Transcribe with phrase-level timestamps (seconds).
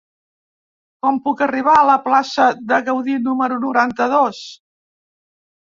[1.05, 4.43] Com puc arribar a la plaça de Gaudí número noranta-dos?